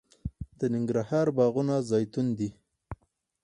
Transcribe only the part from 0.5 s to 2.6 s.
د ننګرهار باغونه زیتون دي